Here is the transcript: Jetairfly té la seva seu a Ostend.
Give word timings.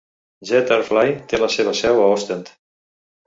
Jetairfly 0.51 1.11
té 1.33 1.41
la 1.41 1.51
seva 1.57 1.75
seu 1.81 2.01
a 2.05 2.09
Ostend. 2.17 2.53